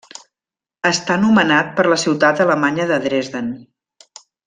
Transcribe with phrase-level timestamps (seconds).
[0.91, 3.57] Està nomenat per la ciutat alemanya de Dresden.